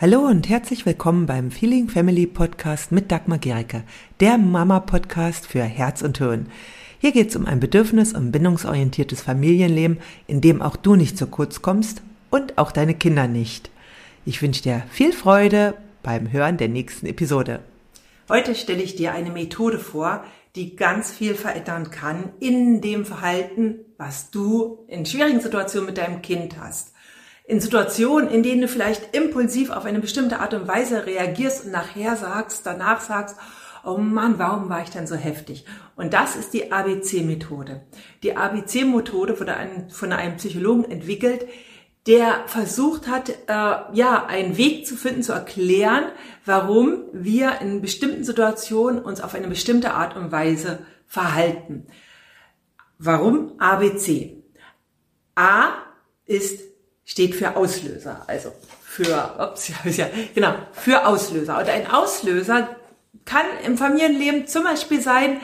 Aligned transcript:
Hallo 0.00 0.20
und 0.20 0.48
herzlich 0.48 0.86
willkommen 0.86 1.26
beim 1.26 1.50
Feeling 1.50 1.90
Family 1.90 2.26
Podcast 2.26 2.90
mit 2.90 3.12
Dagmar 3.12 3.36
Gericke, 3.36 3.82
der 4.20 4.38
Mama-Podcast 4.38 5.46
für 5.46 5.62
Herz 5.62 6.00
und 6.00 6.16
Hirn. 6.16 6.46
Hier 7.00 7.12
geht 7.12 7.28
es 7.28 7.36
um 7.36 7.44
ein 7.44 7.60
bedürfnis- 7.60 8.14
und 8.14 8.32
bindungsorientiertes 8.32 9.20
Familienleben, 9.20 9.98
in 10.26 10.40
dem 10.40 10.62
auch 10.62 10.76
du 10.76 10.96
nicht 10.96 11.18
zu 11.18 11.26
kurz 11.26 11.60
kommst 11.60 12.00
und 12.30 12.56
auch 12.56 12.72
deine 12.72 12.94
Kinder 12.94 13.28
nicht. 13.28 13.70
Ich 14.24 14.40
wünsche 14.40 14.62
dir 14.62 14.84
viel 14.90 15.12
Freude 15.12 15.74
beim 16.02 16.32
Hören 16.32 16.56
der 16.56 16.68
nächsten 16.68 17.04
Episode. 17.04 17.60
Heute 18.30 18.54
stelle 18.54 18.82
ich 18.82 18.96
dir 18.96 19.12
eine 19.12 19.30
Methode 19.30 19.78
vor, 19.78 20.24
die 20.56 20.76
ganz 20.76 21.10
viel 21.10 21.34
verändern 21.34 21.90
kann 21.90 22.30
in 22.40 22.80
dem 22.80 23.04
Verhalten, 23.04 23.80
was 23.98 24.30
du 24.30 24.78
in 24.88 25.04
schwierigen 25.04 25.42
Situationen 25.42 25.88
mit 25.88 25.98
deinem 25.98 26.22
Kind 26.22 26.58
hast 26.58 26.94
in 27.50 27.60
Situationen, 27.60 28.30
in 28.30 28.44
denen 28.44 28.60
du 28.60 28.68
vielleicht 28.68 29.14
impulsiv 29.14 29.70
auf 29.70 29.84
eine 29.84 29.98
bestimmte 29.98 30.38
Art 30.38 30.54
und 30.54 30.68
Weise 30.68 31.04
reagierst 31.04 31.64
und 31.64 31.72
nachher 31.72 32.14
sagst, 32.14 32.64
danach 32.64 33.00
sagst, 33.00 33.36
oh 33.84 33.96
Mann, 33.96 34.38
warum 34.38 34.68
war 34.68 34.82
ich 34.82 34.90
denn 34.90 35.08
so 35.08 35.16
heftig? 35.16 35.64
Und 35.96 36.12
das 36.12 36.36
ist 36.36 36.54
die 36.54 36.70
ABC-Methode. 36.70 37.82
Die 38.22 38.36
ABC-Methode 38.36 39.40
wurde 39.40 39.56
von 39.88 40.12
einem 40.12 40.36
Psychologen 40.36 40.88
entwickelt, 40.88 41.48
der 42.06 42.44
versucht 42.46 43.08
hat, 43.08 43.30
äh, 43.30 43.32
ja, 43.48 44.26
einen 44.28 44.56
Weg 44.56 44.86
zu 44.86 44.94
finden, 44.94 45.24
zu 45.24 45.32
erklären, 45.32 46.04
warum 46.44 47.02
wir 47.12 47.60
in 47.60 47.82
bestimmten 47.82 48.22
Situationen 48.22 49.02
uns 49.02 49.20
auf 49.20 49.34
eine 49.34 49.48
bestimmte 49.48 49.94
Art 49.94 50.16
und 50.16 50.30
Weise 50.30 50.86
verhalten. 51.04 51.88
Warum 52.98 53.58
ABC? 53.58 54.36
A 55.34 55.72
ist 56.26 56.69
steht 57.10 57.34
für 57.34 57.56
Auslöser, 57.56 58.22
also 58.28 58.52
für, 58.84 59.34
ups, 59.40 59.72
ja, 59.96 60.06
genau, 60.32 60.54
für 60.70 61.08
Auslöser. 61.08 61.58
Und 61.58 61.68
ein 61.68 61.90
Auslöser 61.90 62.68
kann 63.24 63.46
im 63.66 63.76
Familienleben 63.76 64.46
zum 64.46 64.62
Beispiel 64.62 65.00
sein, 65.00 65.40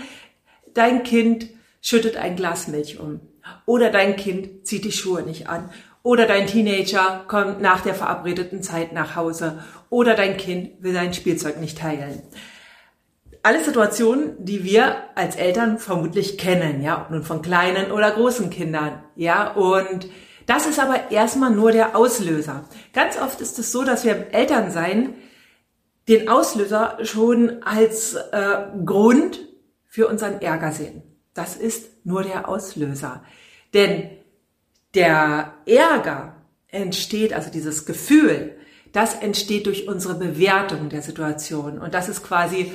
dein 0.75 1.03
Kind 1.03 1.49
schüttet 1.83 2.17
ein 2.17 2.37
Glas 2.37 2.69
Milch 2.69 3.01
um. 3.01 3.21
Oder 3.65 3.91
dein 3.91 4.15
Kind 4.15 4.65
zieht 4.65 4.85
die 4.85 4.93
Schuhe 4.93 5.23
nicht 5.23 5.49
an. 5.49 5.69
Oder 6.05 6.27
dein 6.27 6.47
Teenager 6.47 7.25
kommt 7.27 7.61
nach 7.61 7.81
der 7.81 7.97
verabredeten 7.97 8.63
Zeit 8.63 8.93
nach 8.93 9.17
Hause. 9.17 9.59
Oder 9.91 10.15
dein 10.15 10.37
Kind 10.37 10.81
will 10.85 10.93
sein 10.93 11.15
Spielzeug 11.15 11.59
nicht 11.59 11.79
teilen. 11.79 12.23
Alle 13.43 13.65
Situationen, 13.65 14.37
die 14.39 14.63
wir 14.63 14.99
als 15.17 15.35
Eltern 15.35 15.79
vermutlich 15.79 16.39
kennen, 16.39 16.81
ja, 16.81 17.03
ob 17.03 17.11
nun 17.11 17.25
von 17.25 17.43
kleinen 17.43 17.91
oder 17.91 18.13
großen 18.13 18.51
Kindern, 18.51 19.03
ja, 19.17 19.51
und 19.51 20.09
das 20.47 20.67
ist 20.67 20.79
aber 20.79 21.11
erstmal 21.11 21.51
nur 21.51 21.73
der 21.73 21.97
Auslöser. 21.97 22.65
Ganz 22.93 23.19
oft 23.19 23.41
ist 23.41 23.59
es 23.59 23.73
so, 23.73 23.85
dass 23.85 24.05
wir 24.05 24.17
im 24.17 24.31
Elternsein 24.31 25.15
den 26.09 26.29
Auslöser 26.29 26.99
schon 27.03 27.63
als 27.65 28.15
äh, 28.15 28.67
Grund 28.85 29.41
für 29.87 30.07
unseren 30.07 30.41
Ärger 30.41 30.73
sehen. 30.73 31.03
Das 31.35 31.57
ist 31.57 32.07
nur 32.07 32.23
der 32.23 32.49
Auslöser. 32.49 33.25
Denn 33.75 34.11
der 34.95 35.55
Ärger 35.67 36.37
entsteht, 36.69 37.33
also 37.33 37.51
dieses 37.51 37.85
Gefühl, 37.85 38.57
das 38.93 39.15
entsteht 39.15 39.67
durch 39.67 39.89
unsere 39.89 40.15
Bewertung 40.15 40.89
der 40.89 41.03
Situation. 41.03 41.79
Und 41.79 41.93
das 41.93 42.09
ist 42.09 42.23
quasi 42.23 42.73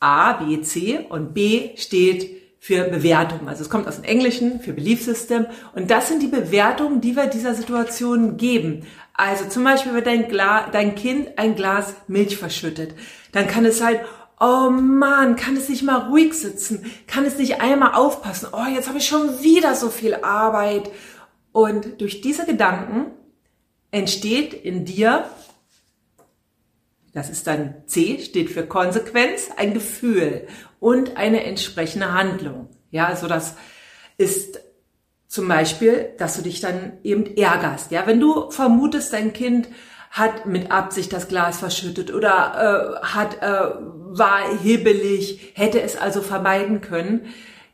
A, 0.00 0.34
B, 0.34 0.62
C 0.62 1.06
und 1.08 1.34
B 1.34 1.76
steht 1.76 2.47
für 2.58 2.84
Bewertungen. 2.84 3.48
Also 3.48 3.62
es 3.62 3.70
kommt 3.70 3.86
aus 3.86 3.96
dem 3.96 4.04
Englischen 4.04 4.60
für 4.60 4.72
Belief 4.72 5.04
System 5.04 5.46
und 5.74 5.90
das 5.90 6.08
sind 6.08 6.22
die 6.22 6.28
Bewertungen, 6.28 7.00
die 7.00 7.16
wir 7.16 7.26
dieser 7.26 7.54
Situation 7.54 8.36
geben. 8.36 8.86
Also 9.14 9.46
zum 9.46 9.64
Beispiel, 9.64 9.94
wenn 9.94 10.04
dein, 10.04 10.28
Glas, 10.28 10.66
dein 10.72 10.94
Kind 10.94 11.38
ein 11.38 11.54
Glas 11.54 11.94
Milch 12.06 12.36
verschüttet, 12.36 12.94
dann 13.32 13.46
kann 13.46 13.64
es 13.64 13.78
sein, 13.78 14.00
oh 14.40 14.70
Mann, 14.70 15.36
kann 15.36 15.56
es 15.56 15.68
nicht 15.68 15.82
mal 15.82 16.08
ruhig 16.08 16.34
sitzen, 16.34 16.84
kann 17.06 17.24
es 17.24 17.38
nicht 17.38 17.60
einmal 17.60 17.94
aufpassen, 17.94 18.48
oh, 18.52 18.66
jetzt 18.72 18.88
habe 18.88 18.98
ich 18.98 19.06
schon 19.06 19.42
wieder 19.42 19.74
so 19.74 19.88
viel 19.88 20.14
Arbeit. 20.14 20.90
Und 21.52 22.00
durch 22.00 22.20
diese 22.20 22.46
Gedanken 22.46 23.06
entsteht 23.90 24.52
in 24.52 24.84
dir, 24.84 25.24
das 27.12 27.30
ist 27.30 27.46
dann 27.46 27.74
C, 27.86 28.20
steht 28.20 28.50
für 28.50 28.66
Konsequenz, 28.66 29.50
ein 29.56 29.74
Gefühl 29.74 30.46
und 30.80 31.16
eine 31.16 31.44
entsprechende 31.44 32.12
Handlung. 32.12 32.68
Ja, 32.90 33.06
also 33.06 33.26
das 33.26 33.54
ist 34.16 34.60
zum 35.26 35.46
Beispiel, 35.46 36.10
dass 36.18 36.36
du 36.36 36.42
dich 36.42 36.60
dann 36.60 36.98
eben 37.02 37.36
ärgerst. 37.36 37.90
Ja, 37.90 38.06
wenn 38.06 38.20
du 38.20 38.50
vermutest, 38.50 39.12
dein 39.12 39.32
Kind 39.32 39.68
hat 40.10 40.46
mit 40.46 40.70
Absicht 40.70 41.12
das 41.12 41.28
Glas 41.28 41.58
verschüttet 41.58 42.12
oder 42.12 43.00
äh, 43.02 43.06
hat 43.06 43.42
äh, 43.42 43.74
war 44.10 44.40
hibbelig, 44.62 45.52
hätte 45.54 45.82
es 45.82 45.96
also 45.96 46.22
vermeiden 46.22 46.80
können, 46.80 47.26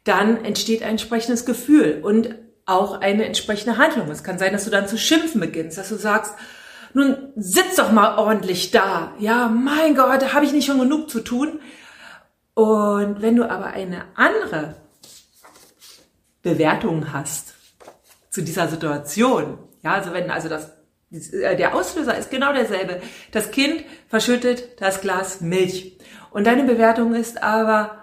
dann 0.03 0.45
entsteht 0.45 0.83
ein 0.83 0.91
entsprechendes 0.91 1.47
Gefühl 1.47 2.01
und 2.03 2.35
auch 2.67 3.01
eine 3.01 3.25
entsprechende 3.25 3.79
Handlung. 3.79 4.11
Es 4.11 4.25
kann 4.25 4.39
sein, 4.39 4.53
dass 4.53 4.65
du 4.65 4.71
dann 4.71 4.89
zu 4.89 4.99
schimpfen 4.99 5.41
beginnst, 5.41 5.79
dass 5.79 5.91
du 5.91 5.97
sagst, 5.97 6.35
nun 6.93 7.33
sitz 7.37 7.77
doch 7.77 7.93
mal 7.93 8.19
ordentlich 8.19 8.71
da. 8.71 9.13
Ja, 9.19 9.49
mein 9.49 9.95
Gott, 9.95 10.33
habe 10.33 10.45
ich 10.45 10.53
nicht 10.53 10.67
schon 10.67 10.79
genug 10.79 11.11
zu 11.11 11.21
tun? 11.21 11.61
Und 12.55 13.21
wenn 13.21 13.37
du 13.37 13.49
aber 13.49 13.67
eine 13.67 14.05
andere 14.15 14.77
Bewertung 16.43 17.13
hast 17.13 17.55
zu 18.31 18.43
dieser 18.43 18.69
Situation, 18.69 19.59
ja, 19.83 19.95
also 19.95 20.13
wenn 20.13 20.31
also 20.31 20.49
das 20.49 20.73
äh, 21.15 21.57
der 21.57 21.75
Auslöser 21.75 22.17
ist 22.17 22.31
genau 22.31 22.53
derselbe. 22.53 23.01
Das 23.33 23.51
Kind 23.51 23.85
verschüttet 24.09 24.81
das 24.81 25.01
Glas 25.01 25.41
Milch. 25.41 25.99
Und 26.31 26.47
deine 26.47 26.65
Bewertung 26.65 27.15
ist 27.15 27.43
aber, 27.43 27.99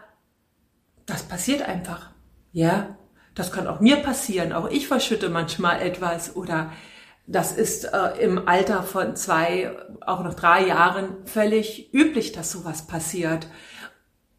das 1.06 1.24
passiert 1.24 1.62
einfach. 1.64 2.12
Ja, 2.52 2.98
das 3.36 3.52
kann 3.52 3.68
auch 3.68 3.80
mir 3.80 3.98
passieren. 3.98 4.54
Auch 4.54 4.70
ich 4.70 4.88
verschütte 4.88 5.30
manchmal 5.30 5.82
etwas 5.82 6.36
oder 6.36 6.72
das 7.28 7.52
ist 7.52 7.86
äh, 7.86 8.20
im 8.20 8.48
Alter 8.48 8.84
von 8.84 9.16
zwei, 9.16 9.76
auch 10.06 10.24
noch 10.24 10.34
drei 10.34 10.68
Jahren 10.68 11.26
völlig 11.26 11.94
üblich, 11.94 12.32
dass 12.32 12.52
sowas 12.52 12.88
passiert. 12.88 13.48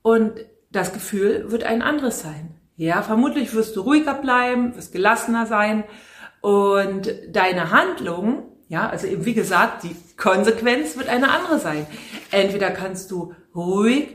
Und 0.02 0.32
das 0.70 0.92
Gefühl 0.92 1.50
wird 1.50 1.64
ein 1.64 1.82
anderes 1.82 2.20
sein. 2.20 2.54
Ja, 2.76 3.02
vermutlich 3.02 3.54
wirst 3.54 3.76
du 3.76 3.82
ruhiger 3.82 4.14
bleiben, 4.14 4.74
wirst 4.76 4.92
gelassener 4.92 5.46
sein 5.46 5.84
und 6.40 7.14
deine 7.30 7.70
Handlung, 7.70 8.44
ja, 8.68 8.88
also 8.88 9.06
eben 9.06 9.24
wie 9.24 9.34
gesagt, 9.34 9.84
die 9.84 9.94
Konsequenz 10.16 10.96
wird 10.96 11.08
eine 11.08 11.30
andere 11.30 11.58
sein. 11.58 11.86
Entweder 12.30 12.70
kannst 12.70 13.10
du 13.10 13.34
ruhig 13.54 14.08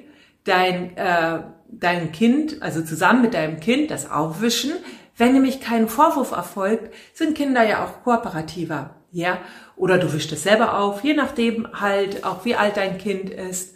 dein, 0.44 0.98
äh, 0.98 1.44
dein 1.70 2.12
Kind, 2.12 2.62
also 2.62 2.82
zusammen 2.82 3.22
mit 3.22 3.34
deinem 3.34 3.60
Kind, 3.60 3.92
das 3.92 4.10
aufwischen. 4.10 4.72
Wenn 5.16 5.34
nämlich 5.34 5.62
kein 5.62 5.88
Vorwurf 5.88 6.32
erfolgt, 6.32 6.94
sind 7.14 7.36
Kinder 7.36 7.64
ja 7.64 7.86
auch 7.86 8.04
kooperativer, 8.04 8.96
ja. 9.12 9.40
Oder 9.76 9.98
du 9.98 10.12
wischst 10.12 10.32
es 10.32 10.44
selber 10.44 10.80
auf, 10.80 11.04
je 11.04 11.14
nachdem 11.14 11.68
halt 11.80 12.24
auch 12.24 12.44
wie 12.46 12.56
alt 12.56 12.78
dein 12.78 12.98
Kind 12.98 13.30
ist. 13.30 13.76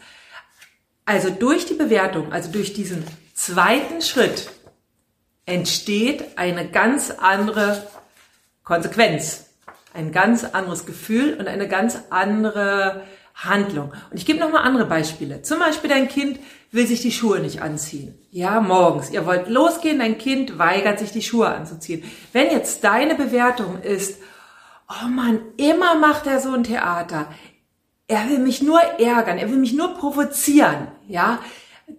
Also 1.05 1.29
durch 1.29 1.65
die 1.65 1.73
Bewertung, 1.73 2.31
also 2.31 2.51
durch 2.51 2.73
diesen 2.73 3.03
zweiten 3.33 4.01
Schritt 4.01 4.49
entsteht 5.45 6.37
eine 6.37 6.67
ganz 6.69 7.11
andere 7.11 7.87
Konsequenz, 8.63 9.47
ein 9.93 10.11
ganz 10.11 10.43
anderes 10.43 10.85
Gefühl 10.85 11.35
und 11.37 11.47
eine 11.47 11.67
ganz 11.67 11.97
andere 12.09 13.03
Handlung. 13.33 13.91
Und 14.11 14.17
ich 14.17 14.25
gebe 14.25 14.39
noch 14.39 14.51
mal 14.51 14.61
andere 14.61 14.85
Beispiele. 14.85 15.41
Zum 15.41 15.59
Beispiel 15.59 15.89
dein 15.89 16.07
Kind 16.07 16.39
will 16.71 16.87
sich 16.87 17.01
die 17.01 17.11
Schuhe 17.11 17.39
nicht 17.39 17.61
anziehen. 17.61 18.17
Ja, 18.29 18.61
morgens. 18.61 19.09
Ihr 19.09 19.25
wollt 19.25 19.49
losgehen, 19.49 19.99
dein 19.99 20.17
Kind 20.17 20.57
weigert 20.57 20.99
sich 20.99 21.11
die 21.11 21.21
Schuhe 21.21 21.49
anzuziehen. 21.49 22.03
Wenn 22.31 22.51
jetzt 22.51 22.83
deine 22.83 23.15
Bewertung 23.15 23.81
ist, 23.81 24.21
oh 24.89 25.07
Mann, 25.07 25.41
immer 25.57 25.95
macht 25.95 26.27
er 26.27 26.39
so 26.39 26.53
ein 26.53 26.63
Theater 26.63 27.27
er 28.11 28.29
will 28.29 28.39
mich 28.39 28.61
nur 28.61 28.81
ärgern, 28.81 29.37
er 29.37 29.49
will 29.49 29.57
mich 29.57 29.73
nur 29.73 29.93
provozieren, 29.93 30.89
ja, 31.07 31.39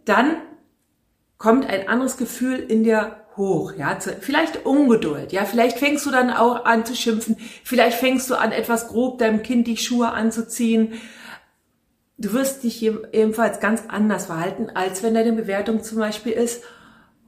dann 0.04 0.36
kommt 1.38 1.66
ein 1.66 1.88
anderes 1.88 2.18
Gefühl 2.18 2.58
in 2.58 2.84
dir 2.84 3.16
hoch, 3.34 3.72
ja, 3.78 3.98
vielleicht 3.98 4.66
Ungeduld, 4.66 5.32
ja, 5.32 5.46
vielleicht 5.46 5.78
fängst 5.78 6.04
du 6.04 6.10
dann 6.10 6.30
auch 6.30 6.66
an 6.66 6.84
zu 6.84 6.94
schimpfen, 6.94 7.38
vielleicht 7.64 7.98
fängst 7.98 8.28
du 8.28 8.34
an 8.34 8.52
etwas 8.52 8.88
grob 8.88 9.18
deinem 9.18 9.42
Kind 9.42 9.66
die 9.66 9.78
Schuhe 9.78 10.10
anzuziehen. 10.10 11.00
Du 12.18 12.34
wirst 12.34 12.62
dich 12.62 12.84
ebenfalls 12.84 13.58
ganz 13.58 13.84
anders 13.88 14.26
verhalten, 14.26 14.68
als 14.74 15.02
wenn 15.02 15.14
deine 15.14 15.32
Bewertung 15.32 15.82
zum 15.82 15.98
Beispiel 15.98 16.32
ist, 16.32 16.62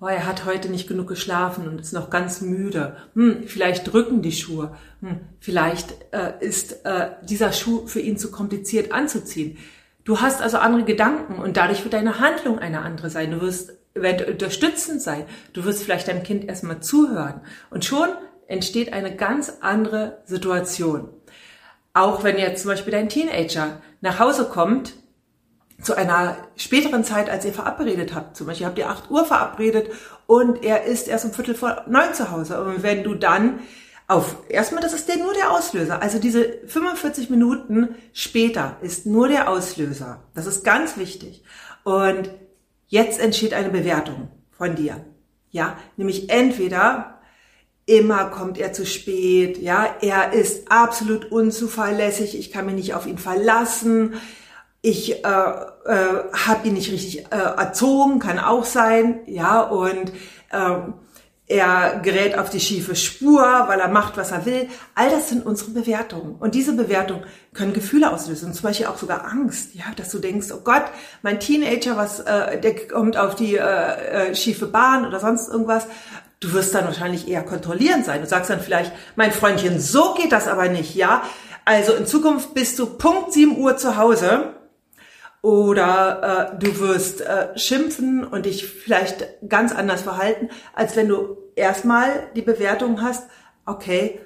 oh, 0.01 0.07
er 0.07 0.27
hat 0.27 0.45
heute 0.45 0.69
nicht 0.69 0.89
genug 0.89 1.09
geschlafen 1.09 1.69
und 1.69 1.81
ist 1.81 1.93
noch 1.93 2.11
ganz 2.11 2.41
müde. 2.41 2.97
Hm, 3.15 3.45
vielleicht 3.47 3.93
drücken 3.93 4.23
die 4.23 4.33
Schuhe. 4.33 4.77
Hm, 5.01 5.21
vielleicht 5.41 5.95
äh, 6.13 6.33
ist 6.41 6.85
äh, 6.85 7.11
dieser 7.23 7.53
Schuh 7.53 7.87
für 7.87 8.01
ihn 8.01 8.19
zu 8.19 8.31
kompliziert 8.31 8.93
anzuziehen. 8.93 9.59
Du 10.05 10.21
hast 10.21 10.43
also 10.43 10.59
andere 10.59 10.85
Gedanken 10.85 11.39
und 11.39 11.57
dadurch 11.57 11.83
wird 11.85 11.95
deine 11.95 12.19
Handlung 12.19 12.59
eine 12.59 12.81
andere 12.83 13.11
sein. 13.11 13.31
Du 13.31 13.41
wirst 13.41 13.73
wird 13.95 14.29
unterstützend 14.29 15.01
sein. 15.01 15.25
Du 15.53 15.65
wirst 15.65 15.85
vielleicht 15.85 16.09
deinem 16.09 16.25
Kind 16.25 16.45
erstmal 16.45 16.81
zuhören 16.81 17.43
und 17.71 17.85
schon 17.85 18.09
entsteht 18.49 18.93
eine 18.93 19.15
ganz 19.15 19.59
andere 19.61 20.23
Situation. 20.27 21.09
auch 21.95 22.25
wenn 22.25 22.39
jetzt 22.39 22.63
zum 22.63 22.73
Beispiel 22.73 22.93
dein 22.93 23.09
Teenager 23.09 23.81
nach 24.01 24.19
Hause 24.19 24.47
kommt, 24.47 24.95
zu 25.83 25.95
einer 25.95 26.37
späteren 26.57 27.05
Zeit, 27.05 27.29
als 27.29 27.45
ihr 27.45 27.53
verabredet 27.53 28.15
habt. 28.15 28.37
Zum 28.37 28.47
Beispiel 28.47 28.67
habt 28.67 28.79
ihr 28.79 28.89
8 28.89 29.11
Uhr 29.11 29.25
verabredet 29.25 29.91
und 30.27 30.65
er 30.65 30.85
ist 30.85 31.09
erst 31.09 31.25
um 31.25 31.33
Viertel 31.33 31.55
vor 31.55 31.85
neun 31.89 32.15
zu 32.15 32.31
Hause. 32.31 32.63
Und 32.63 32.83
wenn 32.83 33.03
du 33.03 33.15
dann 33.15 33.61
auf, 34.07 34.37
erstmal, 34.49 34.83
das 34.83 34.93
ist 34.93 35.09
der, 35.09 35.17
nur 35.17 35.33
der 35.33 35.51
Auslöser. 35.51 36.03
Also 36.03 36.19
diese 36.19 36.59
45 36.67 37.31
Minuten 37.31 37.95
später 38.13 38.77
ist 38.83 39.07
nur 39.07 39.29
der 39.29 39.49
Auslöser. 39.49 40.23
Das 40.35 40.47
ist 40.47 40.65
ganz 40.65 40.97
wichtig. 40.97 41.43
Und 41.85 42.31
jetzt 42.87 43.21
entsteht 43.21 43.55
eine 43.55 43.71
Bewertung 43.71 44.29
von 44.51 44.77
dir. 44.77 45.05
Ja, 45.51 45.79
nämlich 45.97 46.31
entweder 46.31 47.21
immer 47.87 48.27
kommt 48.27 48.59
er 48.59 48.73
zu 48.73 48.87
spät, 48.87 49.59
ja, 49.59 49.97
er 50.01 50.33
ist 50.33 50.71
absolut 50.71 51.31
unzuverlässig, 51.31 52.39
ich 52.39 52.51
kann 52.51 52.67
mich 52.67 52.75
nicht 52.75 52.95
auf 52.95 53.07
ihn 53.07 53.19
verlassen, 53.19 54.15
ich 54.85 55.25
äh, 55.25 55.29
äh, 55.29 55.55
habe 56.47 56.69
ihn 56.69 56.75
nicht 56.75 56.93
richtig 56.93 57.25
äh, 57.33 57.37
erzogen, 57.37 58.19
kann 58.19 58.39
auch 58.39 58.65
sein, 58.65 59.21
ja, 59.25 59.63
und 59.63 60.13
ähm, 60.53 60.93
er 61.47 62.01
gerät 62.03 62.37
auf 62.37 62.51
die 62.51 62.61
schiefe 62.61 62.95
Spur, 62.95 63.41
weil 63.41 63.81
er 63.81 63.89
macht, 63.89 64.19
was 64.19 64.31
er 64.31 64.45
will. 64.45 64.69
All 64.95 65.09
das 65.09 65.31
sind 65.31 65.47
unsere 65.47 65.71
Bewertungen. 65.71 66.35
Und 66.39 66.55
diese 66.55 66.75
Bewertungen 66.75 67.25
können 67.55 67.73
Gefühle 67.73 68.13
auslösen, 68.13 68.53
zum 68.53 68.63
Beispiel 68.63 68.85
auch 68.87 68.99
sogar 68.99 69.25
Angst, 69.25 69.75
ja, 69.75 69.85
dass 69.97 70.11
du 70.11 70.19
denkst, 70.19 70.49
oh 70.53 70.61
Gott, 70.63 70.85
mein 71.23 71.41
Teenager, 71.41 71.97
was, 71.97 72.21
äh, 72.21 72.61
der 72.61 72.87
kommt 72.87 73.17
auf 73.17 73.35
die 73.35 73.57
äh, 73.57 73.61
äh, 73.63 74.35
schiefe 74.35 74.67
Bahn 74.67 75.07
oder 75.07 75.19
sonst 75.19 75.49
irgendwas. 75.49 75.87
Du 76.41 76.53
wirst 76.53 76.75
dann 76.75 76.85
wahrscheinlich 76.85 77.27
eher 77.27 77.43
kontrollierend 77.43 78.05
sein. 78.05 78.21
Du 78.21 78.27
sagst 78.27 78.51
dann 78.51 78.61
vielleicht, 78.61 78.93
mein 79.17 79.33
Freundchen, 79.33 79.81
so 79.81 80.13
geht 80.13 80.31
das 80.31 80.47
aber 80.47 80.69
nicht, 80.69 80.95
ja. 80.95 81.23
Also 81.65 81.95
in 81.95 82.07
Zukunft 82.07 82.53
bist 82.53 82.79
du 82.79 82.85
Punkt 82.85 83.33
7 83.33 83.57
Uhr 83.57 83.79
zu 83.79 83.97
Hause 83.97 84.54
oder 85.45 86.55
äh, 86.55 86.59
du 86.59 86.81
wirst 86.81 87.21
äh, 87.21 87.57
schimpfen 87.59 88.25
und 88.25 88.47
dich 88.47 88.67
vielleicht 88.67 89.27
ganz 89.47 89.75
anders 89.75 90.01
verhalten, 90.01 90.49
als 90.75 90.97
wenn 90.97 91.07
du 91.07 91.37
erstmal 91.55 92.09
die 92.35 92.41
Bewertung 92.41 93.03
hast, 93.03 93.29
okay, 93.67 94.21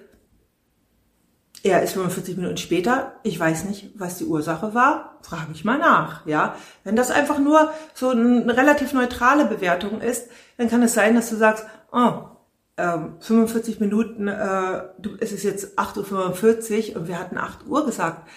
er 1.64 1.82
ist 1.82 1.94
45 1.94 2.36
Minuten 2.36 2.56
später, 2.56 3.14
ich 3.24 3.38
weiß 3.38 3.64
nicht, 3.64 3.90
was 3.96 4.18
die 4.18 4.26
Ursache 4.26 4.74
war, 4.74 5.18
frage 5.22 5.50
ich 5.52 5.64
mal 5.64 5.78
nach, 5.78 6.24
ja. 6.24 6.54
Wenn 6.84 6.94
das 6.94 7.10
einfach 7.10 7.40
nur 7.40 7.72
so 7.94 8.10
eine 8.10 8.56
relativ 8.56 8.92
neutrale 8.92 9.44
Bewertung 9.44 10.00
ist, 10.00 10.28
dann 10.56 10.70
kann 10.70 10.84
es 10.84 10.94
sein, 10.94 11.16
dass 11.16 11.30
du 11.30 11.34
sagst, 11.34 11.66
oh, 11.90 12.28
ähm, 12.76 13.16
45 13.18 13.80
Minuten, 13.80 14.28
äh, 14.28 14.82
du, 15.00 15.16
es 15.18 15.32
ist 15.32 15.42
jetzt 15.42 15.76
8.45 15.80 16.90
Uhr 16.92 17.00
und 17.00 17.08
wir 17.08 17.18
hatten 17.18 17.38
8 17.38 17.66
Uhr 17.66 17.84
gesagt 17.84 18.28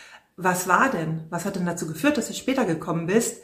was 0.44 0.68
war 0.68 0.90
denn? 0.90 1.26
Was 1.30 1.46
hat 1.46 1.56
denn 1.56 1.66
dazu 1.66 1.88
geführt, 1.88 2.18
dass 2.18 2.28
du 2.28 2.34
später 2.34 2.66
gekommen 2.66 3.08
bist? 3.08 3.42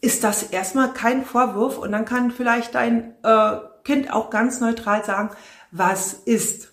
Ist 0.00 0.24
das 0.24 0.44
erstmal 0.44 0.92
kein 0.92 1.24
Vorwurf 1.24 1.78
und 1.78 1.92
dann 1.92 2.04
kann 2.04 2.30
vielleicht 2.30 2.74
dein 2.74 3.14
äh, 3.22 3.56
Kind 3.84 4.12
auch 4.12 4.30
ganz 4.30 4.60
neutral 4.60 5.04
sagen, 5.04 5.30
was 5.70 6.12
ist. 6.12 6.72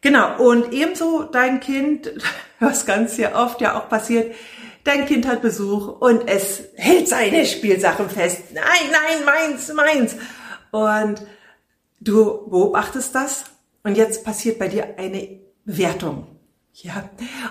Genau, 0.00 0.38
und 0.42 0.72
ebenso 0.72 1.22
dein 1.22 1.60
Kind, 1.60 2.12
was 2.60 2.86
ganz 2.86 3.16
sehr 3.16 3.36
oft 3.36 3.60
ja 3.60 3.78
auch 3.78 3.88
passiert, 3.88 4.34
dein 4.84 5.06
Kind 5.06 5.26
hat 5.26 5.42
Besuch 5.42 6.00
und 6.00 6.28
es 6.28 6.64
hält 6.74 7.08
seine 7.08 7.46
Spielsachen 7.46 8.10
fest. 8.10 8.42
Nein, 8.52 8.64
nein, 8.90 9.24
meins, 9.24 9.72
meins. 9.72 10.16
Und 10.72 11.26
du 12.00 12.48
beobachtest 12.50 13.14
das 13.14 13.44
und 13.84 13.96
jetzt 13.96 14.24
passiert 14.24 14.58
bei 14.58 14.68
dir 14.68 14.98
eine 14.98 15.40
Bewertung. 15.64 16.31
Ja, 16.74 17.04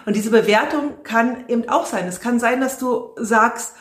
und 0.05 0.15
diese 0.15 0.31
Bewertung 0.31 1.03
kann 1.03 1.45
eben 1.47 1.69
auch 1.69 1.85
sein. 1.85 2.07
Es 2.07 2.19
kann 2.21 2.39
sein, 2.39 2.59
dass 2.59 2.79
du 2.79 3.11
sagst, 3.17 3.73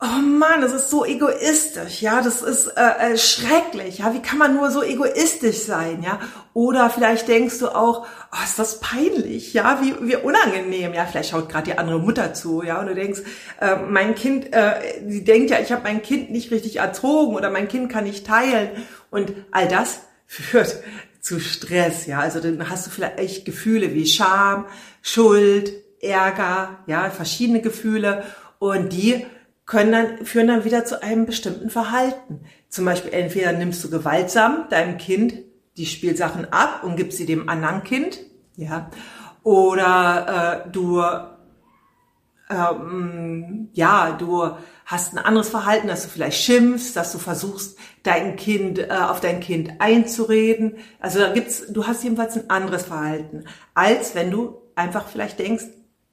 oh 0.00 0.20
Mann, 0.20 0.60
das 0.60 0.72
ist 0.72 0.90
so 0.90 1.04
egoistisch, 1.04 2.02
ja, 2.02 2.20
das 2.20 2.42
ist 2.42 2.66
äh, 2.66 3.12
äh, 3.12 3.18
schrecklich, 3.18 3.98
ja, 3.98 4.12
wie 4.12 4.20
kann 4.20 4.38
man 4.38 4.54
nur 4.54 4.70
so 4.70 4.82
egoistisch 4.82 5.58
sein, 5.58 6.02
ja? 6.02 6.18
Oder 6.52 6.90
vielleicht 6.90 7.28
denkst 7.28 7.58
du 7.60 7.68
auch, 7.68 8.06
oh, 8.32 8.44
ist 8.44 8.58
das 8.58 8.80
peinlich, 8.80 9.54
ja, 9.54 9.80
wie, 9.82 9.94
wie 10.06 10.16
unangenehm, 10.16 10.94
ja, 10.94 11.06
vielleicht 11.06 11.30
schaut 11.30 11.48
gerade 11.48 11.70
die 11.70 11.78
andere 11.78 12.00
Mutter 12.00 12.34
zu, 12.34 12.62
ja, 12.62 12.80
und 12.80 12.88
du 12.88 12.94
denkst, 12.94 13.20
äh, 13.60 13.76
mein 13.76 14.14
Kind, 14.14 14.52
äh, 14.52 15.00
die 15.02 15.24
denkt 15.24 15.50
ja, 15.50 15.60
ich 15.60 15.72
habe 15.72 15.82
mein 15.84 16.02
Kind 16.02 16.30
nicht 16.30 16.50
richtig 16.50 16.76
erzogen 16.76 17.34
oder 17.34 17.50
mein 17.50 17.68
Kind 17.68 17.90
kann 17.90 18.04
nicht 18.04 18.26
teilen 18.26 18.70
und 19.10 19.32
all 19.52 19.68
das 19.68 20.00
führt 20.26 20.76
zu 21.24 21.40
Stress, 21.40 22.04
ja. 22.04 22.20
Also 22.20 22.38
dann 22.38 22.68
hast 22.68 22.86
du 22.86 22.90
vielleicht 22.90 23.46
Gefühle 23.46 23.94
wie 23.94 24.06
Scham, 24.06 24.66
Schuld, 25.00 25.72
Ärger, 26.02 26.80
ja, 26.86 27.08
verschiedene 27.08 27.62
Gefühle 27.62 28.24
und 28.58 28.92
die 28.92 29.24
können 29.64 29.92
dann, 29.92 30.26
führen 30.26 30.48
dann 30.48 30.64
wieder 30.66 30.84
zu 30.84 31.02
einem 31.02 31.24
bestimmten 31.24 31.70
Verhalten. 31.70 32.40
Zum 32.68 32.84
Beispiel 32.84 33.14
entweder 33.14 33.52
nimmst 33.52 33.82
du 33.82 33.88
gewaltsam 33.88 34.66
deinem 34.68 34.98
Kind 34.98 35.34
die 35.78 35.86
Spielsachen 35.86 36.52
ab 36.52 36.84
und 36.84 36.96
gibst 36.96 37.16
sie 37.16 37.26
dem 37.26 37.48
anderen 37.48 37.82
Kind, 37.84 38.18
ja, 38.56 38.90
oder 39.42 40.66
äh, 40.66 40.70
du 40.70 41.02
ähm, 42.50 43.70
ja, 43.72 44.12
du 44.12 44.50
hast 44.84 45.12
ein 45.12 45.18
anderes 45.18 45.48
Verhalten, 45.48 45.88
dass 45.88 46.02
du 46.02 46.08
vielleicht 46.08 46.42
schimpfst, 46.42 46.94
dass 46.94 47.12
du 47.12 47.18
versuchst, 47.18 47.78
dein 48.02 48.36
Kind 48.36 48.78
äh, 48.78 48.88
auf 48.90 49.20
dein 49.20 49.40
Kind 49.40 49.72
einzureden. 49.78 50.76
Also 51.00 51.20
da 51.20 51.32
gibt's, 51.32 51.64
du 51.72 51.86
hast 51.86 52.04
jedenfalls 52.04 52.36
ein 52.36 52.50
anderes 52.50 52.84
Verhalten, 52.84 53.44
als 53.72 54.14
wenn 54.14 54.30
du 54.30 54.60
einfach 54.74 55.08
vielleicht 55.08 55.38
denkst, 55.38 55.64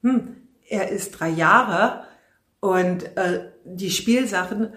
hm, 0.02 0.36
er 0.68 0.88
ist 0.88 1.10
drei 1.12 1.28
Jahre 1.28 2.04
und 2.60 3.16
äh, 3.16 3.50
die 3.64 3.90
Spielsachen 3.90 4.72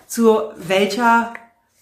zu 0.08 0.52
welcher 0.56 1.34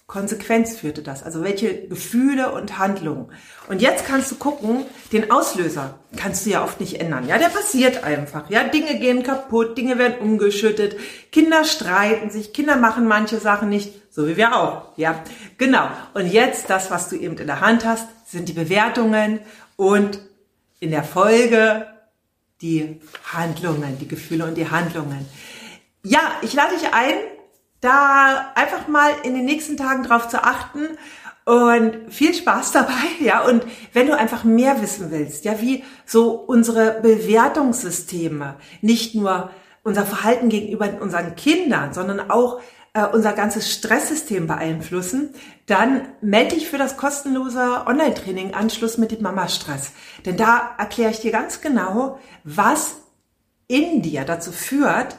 Konsequenz 0.06 0.76
führte 0.76 1.02
das? 1.02 1.24
Also 1.24 1.42
welche 1.42 1.88
Gefühle 1.88 2.52
und 2.52 2.78
Handlungen? 2.78 3.26
Und 3.68 3.82
jetzt 3.82 4.06
kannst 4.06 4.30
du 4.30 4.36
gucken, 4.36 4.84
den 5.12 5.32
Auslöser 5.32 5.98
kannst 6.16 6.46
du 6.46 6.50
ja 6.50 6.62
oft 6.62 6.78
nicht 6.80 7.00
ändern. 7.00 7.26
Ja, 7.26 7.38
der 7.38 7.48
passiert 7.48 8.04
einfach. 8.04 8.48
Ja, 8.48 8.62
Dinge 8.62 9.00
gehen 9.00 9.24
kaputt, 9.24 9.76
Dinge 9.76 9.98
werden 9.98 10.18
umgeschüttet, 10.20 10.96
Kinder 11.32 11.64
streiten 11.64 12.30
sich, 12.30 12.52
Kinder 12.52 12.76
machen 12.76 13.08
manche 13.08 13.38
Sachen 13.38 13.68
nicht, 13.68 13.94
so 14.12 14.28
wie 14.28 14.36
wir 14.36 14.56
auch. 14.56 14.96
Ja, 14.96 15.24
genau. 15.58 15.88
Und 16.14 16.26
jetzt 16.32 16.70
das, 16.70 16.90
was 16.92 17.08
du 17.08 17.16
eben 17.16 17.36
in 17.36 17.48
der 17.48 17.60
Hand 17.60 17.84
hast, 17.84 18.06
sind 18.30 18.48
die 18.48 18.52
Bewertungen 18.52 19.40
und 19.74 20.20
in 20.78 20.92
der 20.92 21.02
Folge 21.04 21.88
die 22.62 23.00
Handlungen, 23.32 23.98
die 23.98 24.08
Gefühle 24.08 24.44
und 24.44 24.54
die 24.54 24.70
Handlungen. 24.70 25.26
Ja, 26.04 26.20
ich 26.42 26.54
lade 26.54 26.76
dich 26.76 26.94
ein, 26.94 27.16
da 27.86 28.52
einfach 28.54 28.88
mal 28.88 29.12
in 29.22 29.34
den 29.34 29.44
nächsten 29.44 29.76
Tagen 29.76 30.02
drauf 30.02 30.28
zu 30.28 30.42
achten 30.42 30.98
und 31.44 32.12
viel 32.12 32.34
Spaß 32.34 32.72
dabei, 32.72 32.92
ja. 33.20 33.44
Und 33.44 33.64
wenn 33.92 34.08
du 34.08 34.18
einfach 34.18 34.44
mehr 34.44 34.82
wissen 34.82 35.10
willst, 35.10 35.44
ja, 35.44 35.60
wie 35.60 35.84
so 36.04 36.30
unsere 36.32 37.00
Bewertungssysteme 37.00 38.56
nicht 38.82 39.14
nur 39.14 39.50
unser 39.84 40.04
Verhalten 40.04 40.48
gegenüber 40.48 40.88
unseren 41.00 41.36
Kindern, 41.36 41.94
sondern 41.94 42.30
auch 42.30 42.60
äh, 42.92 43.06
unser 43.06 43.32
ganzes 43.32 43.70
Stresssystem 43.72 44.48
beeinflussen, 44.48 45.30
dann 45.66 46.08
melde 46.20 46.56
dich 46.56 46.68
für 46.68 46.78
das 46.78 46.96
kostenlose 46.96 47.84
Online-Training 47.86 48.54
Anschluss 48.54 48.98
mit 48.98 49.12
dem 49.12 49.22
Mama-Stress. 49.22 49.92
Denn 50.24 50.36
da 50.36 50.74
erkläre 50.78 51.12
ich 51.12 51.20
dir 51.20 51.30
ganz 51.30 51.60
genau, 51.60 52.18
was 52.42 52.96
in 53.68 54.02
dir 54.02 54.24
dazu 54.24 54.50
führt, 54.50 55.16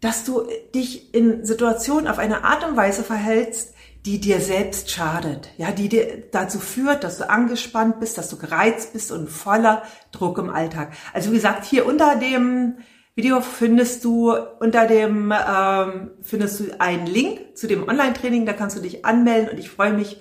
dass 0.00 0.24
du 0.24 0.46
dich 0.74 1.14
in 1.14 1.44
Situationen 1.44 2.06
auf 2.06 2.18
eine 2.18 2.44
Art 2.44 2.64
und 2.64 2.76
Weise 2.76 3.02
verhältst, 3.02 3.74
die 4.06 4.20
dir 4.20 4.40
selbst 4.40 4.90
schadet, 4.90 5.50
ja, 5.58 5.72
die 5.72 5.88
dir 5.88 6.24
dazu 6.30 6.60
führt, 6.60 7.04
dass 7.04 7.18
du 7.18 7.28
angespannt 7.28 8.00
bist, 8.00 8.16
dass 8.16 8.30
du 8.30 8.38
gereizt 8.38 8.92
bist 8.92 9.10
und 9.10 9.28
voller 9.28 9.82
Druck 10.12 10.38
im 10.38 10.50
Alltag. 10.50 10.92
Also 11.12 11.30
wie 11.30 11.36
gesagt, 11.36 11.64
hier 11.64 11.84
unter 11.84 12.16
dem 12.16 12.78
Video 13.16 13.40
findest 13.40 14.04
du 14.04 14.32
unter 14.60 14.86
dem 14.86 15.32
ähm, 15.32 16.12
findest 16.22 16.60
du 16.60 16.80
einen 16.80 17.06
Link 17.06 17.56
zu 17.56 17.66
dem 17.66 17.86
Online-Training, 17.86 18.46
da 18.46 18.52
kannst 18.52 18.76
du 18.76 18.80
dich 18.80 19.04
anmelden 19.04 19.50
und 19.50 19.58
ich 19.58 19.68
freue 19.68 19.92
mich, 19.92 20.20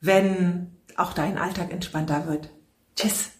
wenn 0.00 0.76
auch 0.96 1.14
dein 1.14 1.38
Alltag 1.38 1.72
entspannter 1.72 2.26
wird. 2.28 2.50
Tschüss. 2.94 3.39